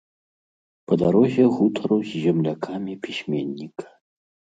[0.87, 3.85] Па дарозе гутару з землякамі пісьменніка.